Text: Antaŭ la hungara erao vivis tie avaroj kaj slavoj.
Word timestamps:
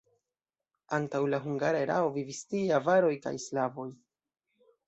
Antaŭ 0.97 1.19
la 1.33 1.39
hungara 1.43 1.83
erao 1.87 2.09
vivis 2.17 2.41
tie 2.55 2.75
avaroj 2.81 3.15
kaj 3.27 3.35
slavoj. 3.47 3.91